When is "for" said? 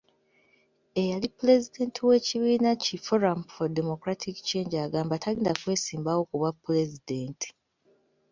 3.53-3.67